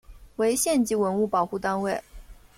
[0.37, 2.01] 为县级文物保护单位。